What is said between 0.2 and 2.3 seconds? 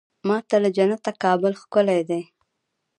ما ته له جنته کابل ښکلی دی.